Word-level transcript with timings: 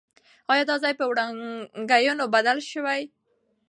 آیا 0.51 0.63
دا 0.69 0.75
ځای 0.83 0.93
په 0.99 1.05
ورانکاریو 1.11 2.31
بدل 2.35 2.57
سوی؟ 2.71 3.01